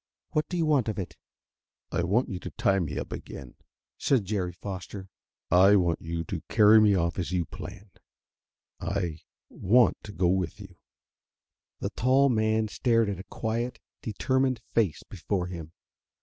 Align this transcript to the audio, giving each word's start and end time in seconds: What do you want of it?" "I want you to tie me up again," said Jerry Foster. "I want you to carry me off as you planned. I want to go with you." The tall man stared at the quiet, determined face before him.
What 0.31 0.49
do 0.49 0.57
you 0.57 0.65
want 0.65 0.89
of 0.89 0.97
it?" 0.97 1.15
"I 1.91 2.01
want 2.01 2.27
you 2.27 2.39
to 2.39 2.49
tie 2.49 2.79
me 2.79 2.97
up 2.97 3.11
again," 3.11 3.53
said 3.99 4.25
Jerry 4.25 4.51
Foster. 4.53 5.09
"I 5.51 5.75
want 5.75 6.01
you 6.01 6.23
to 6.23 6.41
carry 6.49 6.81
me 6.81 6.95
off 6.95 7.19
as 7.19 7.31
you 7.31 7.45
planned. 7.45 7.99
I 8.79 9.19
want 9.51 9.97
to 10.05 10.11
go 10.11 10.27
with 10.29 10.59
you." 10.59 10.75
The 11.81 11.91
tall 11.91 12.29
man 12.29 12.67
stared 12.67 13.09
at 13.09 13.17
the 13.17 13.23
quiet, 13.25 13.79
determined 14.01 14.59
face 14.73 15.03
before 15.03 15.45
him. 15.45 15.71